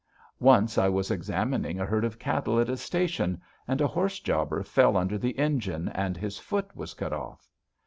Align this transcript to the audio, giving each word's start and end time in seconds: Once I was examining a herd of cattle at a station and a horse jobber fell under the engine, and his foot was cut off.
Once 0.39 0.79
I 0.79 0.89
was 0.89 1.11
examining 1.11 1.79
a 1.79 1.85
herd 1.85 2.03
of 2.03 2.17
cattle 2.17 2.59
at 2.59 2.71
a 2.71 2.75
station 2.75 3.39
and 3.67 3.79
a 3.81 3.85
horse 3.87 4.19
jobber 4.19 4.63
fell 4.63 4.97
under 4.97 5.19
the 5.19 5.37
engine, 5.37 5.89
and 5.89 6.17
his 6.17 6.39
foot 6.39 6.75
was 6.75 6.95
cut 6.95 7.13
off. 7.13 7.47